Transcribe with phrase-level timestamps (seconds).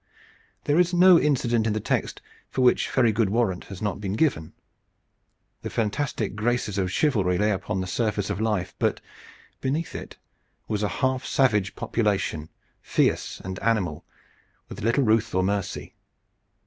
[0.63, 4.09] There is no incident in the text for which very good warrant may not be
[4.09, 4.53] given.
[5.61, 8.99] The fantastic graces of Chivalry lay upon the surface of life, but
[9.59, 10.17] beneath it
[10.67, 12.49] was a half savage population,
[12.81, 14.03] fierce and animal,
[14.69, 15.93] with little ruth or mercy.